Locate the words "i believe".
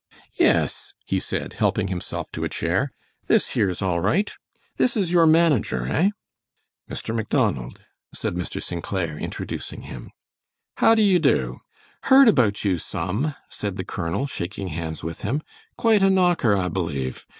16.57-17.27